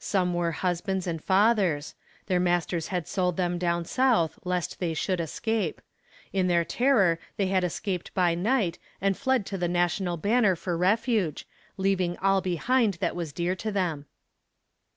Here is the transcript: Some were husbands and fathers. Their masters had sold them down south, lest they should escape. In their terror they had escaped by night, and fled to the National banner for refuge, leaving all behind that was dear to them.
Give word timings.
Some 0.00 0.34
were 0.34 0.50
husbands 0.50 1.06
and 1.06 1.22
fathers. 1.22 1.94
Their 2.26 2.40
masters 2.40 2.88
had 2.88 3.06
sold 3.06 3.36
them 3.36 3.56
down 3.56 3.84
south, 3.84 4.36
lest 4.44 4.80
they 4.80 4.94
should 4.94 5.20
escape. 5.20 5.80
In 6.32 6.48
their 6.48 6.64
terror 6.64 7.20
they 7.36 7.46
had 7.46 7.62
escaped 7.62 8.12
by 8.12 8.34
night, 8.34 8.80
and 9.00 9.16
fled 9.16 9.46
to 9.46 9.56
the 9.56 9.68
National 9.68 10.16
banner 10.16 10.56
for 10.56 10.76
refuge, 10.76 11.46
leaving 11.76 12.18
all 12.18 12.40
behind 12.40 12.94
that 12.94 13.14
was 13.14 13.32
dear 13.32 13.54
to 13.54 13.70
them. 13.70 14.06